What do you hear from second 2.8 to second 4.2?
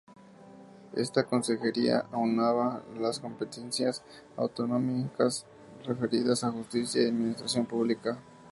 las competencias